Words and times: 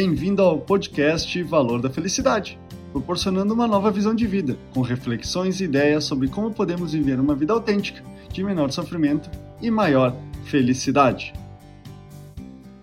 Bem-vindo 0.00 0.42
ao 0.42 0.60
podcast 0.60 1.42
Valor 1.42 1.82
da 1.82 1.90
Felicidade, 1.90 2.56
proporcionando 2.92 3.52
uma 3.52 3.66
nova 3.66 3.90
visão 3.90 4.14
de 4.14 4.28
vida, 4.28 4.56
com 4.72 4.80
reflexões 4.80 5.60
e 5.60 5.64
ideias 5.64 6.04
sobre 6.04 6.28
como 6.28 6.54
podemos 6.54 6.92
viver 6.92 7.18
uma 7.18 7.34
vida 7.34 7.52
autêntica, 7.52 8.00
de 8.32 8.44
menor 8.44 8.70
sofrimento 8.70 9.28
e 9.60 9.72
maior 9.72 10.16
felicidade. 10.44 11.32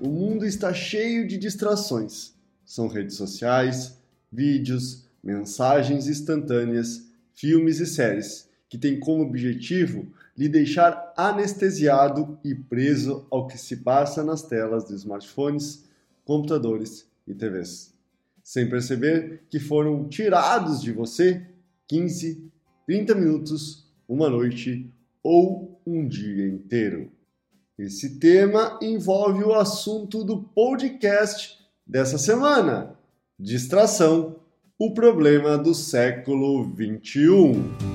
O 0.00 0.08
mundo 0.08 0.44
está 0.44 0.74
cheio 0.74 1.28
de 1.28 1.38
distrações. 1.38 2.34
São 2.66 2.88
redes 2.88 3.14
sociais, 3.14 3.96
vídeos, 4.32 5.04
mensagens 5.22 6.08
instantâneas, 6.08 7.00
filmes 7.32 7.78
e 7.78 7.86
séries 7.86 8.48
que 8.68 8.76
têm 8.76 8.98
como 8.98 9.22
objetivo 9.22 10.04
lhe 10.36 10.48
deixar 10.48 11.12
anestesiado 11.16 12.36
e 12.42 12.56
preso 12.56 13.24
ao 13.30 13.46
que 13.46 13.56
se 13.56 13.76
passa 13.76 14.24
nas 14.24 14.42
telas 14.42 14.84
de 14.88 14.96
smartphones, 14.96 15.84
computadores 16.24 17.08
e 17.26 17.34
TVs, 17.34 17.94
sem 18.42 18.68
perceber 18.68 19.42
que 19.50 19.58
foram 19.58 20.08
tirados 20.08 20.82
de 20.82 20.92
você 20.92 21.46
15, 21.88 22.50
30 22.86 23.14
minutos, 23.14 23.86
uma 24.08 24.28
noite 24.28 24.90
ou 25.22 25.80
um 25.86 26.06
dia 26.06 26.46
inteiro. 26.46 27.10
Esse 27.78 28.18
tema 28.18 28.78
envolve 28.80 29.42
o 29.42 29.54
assunto 29.54 30.22
do 30.22 30.42
podcast 30.42 31.58
dessa 31.86 32.18
semana: 32.18 32.96
distração, 33.38 34.36
o 34.78 34.94
problema 34.94 35.58
do 35.58 35.74
século 35.74 36.64
21. 36.72 37.93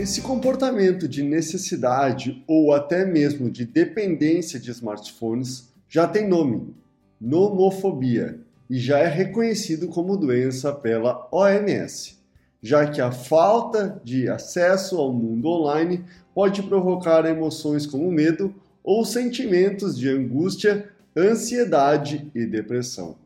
Esse 0.00 0.22
comportamento 0.22 1.06
de 1.06 1.22
necessidade 1.22 2.42
ou 2.46 2.72
até 2.72 3.04
mesmo 3.04 3.50
de 3.50 3.66
dependência 3.66 4.58
de 4.58 4.70
smartphones 4.70 5.74
já 5.86 6.08
tem 6.08 6.26
nome: 6.26 6.74
nomofobia, 7.20 8.40
e 8.70 8.78
já 8.78 8.98
é 8.98 9.06
reconhecido 9.06 9.88
como 9.88 10.16
doença 10.16 10.72
pela 10.72 11.28
OMS, 11.30 12.16
já 12.62 12.86
que 12.86 12.98
a 13.02 13.12
falta 13.12 14.00
de 14.02 14.26
acesso 14.26 14.96
ao 14.96 15.12
mundo 15.12 15.48
online 15.48 16.02
pode 16.34 16.62
provocar 16.62 17.26
emoções 17.26 17.84
como 17.84 18.10
medo 18.10 18.54
ou 18.82 19.04
sentimentos 19.04 19.98
de 19.98 20.08
angústia, 20.08 20.88
ansiedade 21.14 22.26
e 22.34 22.46
depressão. 22.46 23.16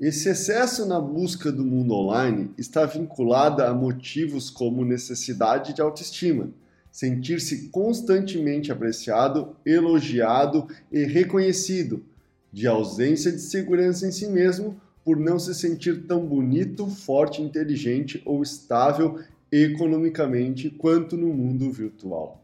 Esse 0.00 0.30
excesso 0.30 0.86
na 0.86 0.98
busca 0.98 1.52
do 1.52 1.62
mundo 1.62 1.92
online 1.92 2.50
está 2.56 2.86
vinculado 2.86 3.62
a 3.62 3.74
motivos 3.74 4.48
como 4.48 4.82
necessidade 4.82 5.74
de 5.74 5.82
autoestima, 5.82 6.48
sentir-se 6.90 7.68
constantemente 7.68 8.72
apreciado, 8.72 9.54
elogiado 9.62 10.66
e 10.90 11.04
reconhecido, 11.04 12.02
de 12.50 12.66
ausência 12.66 13.30
de 13.30 13.42
segurança 13.42 14.06
em 14.06 14.10
si 14.10 14.26
mesmo 14.26 14.80
por 15.04 15.18
não 15.18 15.38
se 15.38 15.54
sentir 15.54 16.06
tão 16.06 16.24
bonito, 16.26 16.86
forte, 16.86 17.42
inteligente 17.42 18.22
ou 18.24 18.42
estável 18.42 19.18
economicamente 19.52 20.70
quanto 20.70 21.14
no 21.14 21.28
mundo 21.28 21.70
virtual. 21.70 22.42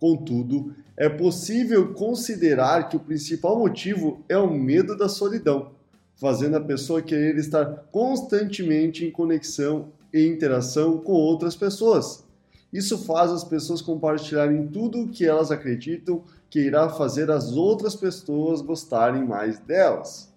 Contudo, 0.00 0.74
é 0.96 1.08
possível 1.08 1.94
considerar 1.94 2.88
que 2.88 2.96
o 2.96 3.00
principal 3.00 3.56
motivo 3.56 4.24
é 4.28 4.36
o 4.36 4.52
medo 4.52 4.96
da 4.96 5.08
solidão 5.08 5.77
fazendo 6.18 6.56
a 6.56 6.60
pessoa 6.60 7.00
querer 7.00 7.36
estar 7.38 7.64
constantemente 7.90 9.04
em 9.04 9.10
conexão 9.10 9.88
e 10.12 10.26
interação 10.26 10.98
com 10.98 11.12
outras 11.12 11.54
pessoas. 11.54 12.24
Isso 12.72 12.98
faz 12.98 13.30
as 13.30 13.44
pessoas 13.44 13.80
compartilharem 13.80 14.66
tudo 14.66 15.00
o 15.00 15.08
que 15.08 15.24
elas 15.24 15.50
acreditam 15.50 16.22
que 16.50 16.60
irá 16.60 16.88
fazer 16.88 17.30
as 17.30 17.52
outras 17.52 17.94
pessoas 17.94 18.60
gostarem 18.60 19.24
mais 19.24 19.58
delas. 19.58 20.32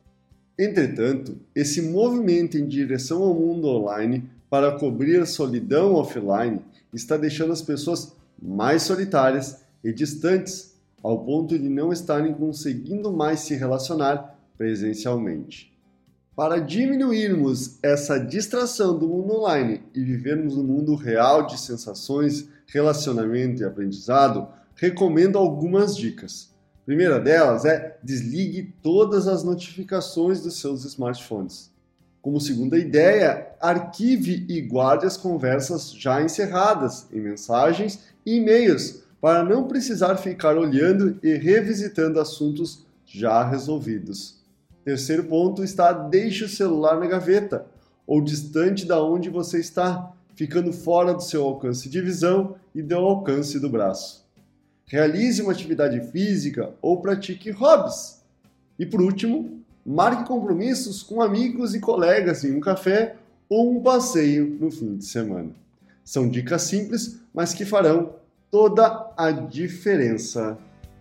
Entretanto, 0.58 1.38
esse 1.56 1.82
movimento 1.82 2.58
em 2.58 2.68
direção 2.68 3.24
ao 3.24 3.34
mundo 3.34 3.68
online 3.68 4.30
para 4.50 4.78
cobrir 4.78 5.20
a 5.20 5.26
solidão 5.26 5.96
offline 5.96 6.62
está 6.94 7.18
deixando 7.18 7.54
as 7.54 7.62
pessoas 7.62 8.14
mais 8.42 8.84
solitárias 8.84 9.64
e 9.84 9.92
distantes, 9.92 10.76
ao 11.02 11.26
ponto 11.26 11.58
de 11.58 11.68
não 11.68 11.92
estarem 11.92 12.34
conseguindo 12.34 13.12
mais 13.12 13.40
se 13.40 13.56
relacionar 13.56 14.38
presencialmente. 14.58 15.71
Para 16.42 16.60
diminuirmos 16.60 17.78
essa 17.84 18.18
distração 18.18 18.98
do 18.98 19.08
mundo 19.08 19.36
online 19.36 19.84
e 19.94 20.04
vivermos 20.04 20.58
um 20.58 20.64
mundo 20.64 20.96
real 20.96 21.46
de 21.46 21.56
sensações, 21.62 22.48
relacionamento 22.66 23.62
e 23.62 23.64
aprendizado, 23.64 24.48
recomendo 24.74 25.38
algumas 25.38 25.96
dicas. 25.96 26.50
A 26.82 26.86
primeira 26.88 27.20
delas 27.20 27.64
é 27.64 27.96
desligue 28.02 28.74
todas 28.82 29.28
as 29.28 29.44
notificações 29.44 30.42
dos 30.42 30.60
seus 30.60 30.84
smartphones. 30.84 31.70
Como 32.24 32.42
segunda 32.42 32.76
ideia, 32.76 33.50
arquive 33.62 34.44
e 34.50 34.62
guarde 34.62 35.06
as 35.06 35.18
conversas 35.18 35.94
já 35.94 36.24
encerradas 36.24 37.06
em 37.14 37.20
mensagens 37.20 38.00
e 38.26 38.38
e-mails 38.38 39.04
para 39.22 39.44
não 39.44 39.68
precisar 39.68 40.16
ficar 40.18 40.58
olhando 40.58 41.20
e 41.22 41.36
revisitando 41.36 42.20
assuntos 42.20 42.84
já 43.06 43.48
resolvidos. 43.48 44.41
Terceiro 44.84 45.26
ponto 45.26 45.64
está 45.64 45.92
deixe 45.92 46.46
o 46.46 46.50
celular 46.50 47.00
na 47.00 47.06
gaveta 47.06 47.66
ou 48.08 48.22
distante 48.22 48.86
da 48.86 49.02
onde 49.04 49.30
você 49.30 49.60
está, 49.60 50.12
ficando 50.36 50.74
fora 50.74 51.14
do 51.14 51.22
seu 51.22 51.44
alcance 51.44 51.88
de 51.88 52.02
visão 52.02 52.56
e 52.74 52.82
do 52.82 52.96
alcance 52.96 53.60
do 53.60 53.70
braço. 53.70 54.26
Realize 54.86 55.42
uma 55.42 55.52
atividade 55.52 56.02
física 56.12 56.72
ou 56.82 57.00
pratique 57.00 57.52
hobbies. 57.52 58.22
E 58.78 58.86
por 58.86 59.02
último, 59.02 59.62
marque 59.86 60.28
compromissos 60.28 61.04
com 61.04 61.22
amigos 61.22 61.76
e 61.76 61.80
colegas 61.80 62.44
em 62.44 62.56
um 62.56 62.60
café 62.60 63.16
ou 63.48 63.72
um 63.72 63.82
passeio 63.82 64.58
no 64.60 64.72
fim 64.72 64.98
de 64.98 65.06
semana. 65.06 65.52
São 66.04 66.28
dicas 66.28 66.64
simples, 66.64 67.20
mas 67.34 67.54
que 67.54 67.64
farão 67.64 68.16
toda 68.50 69.14
a 69.16 69.32
diferença. 69.32 70.58